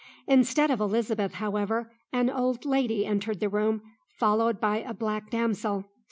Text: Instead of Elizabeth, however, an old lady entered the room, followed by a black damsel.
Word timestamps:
Instead 0.25 0.71
of 0.71 0.79
Elizabeth, 0.79 1.33
however, 1.35 1.91
an 2.11 2.27
old 2.27 2.65
lady 2.65 3.05
entered 3.05 3.39
the 3.39 3.49
room, 3.49 3.83
followed 4.17 4.59
by 4.59 4.77
a 4.77 4.95
black 4.95 5.29
damsel. 5.29 5.85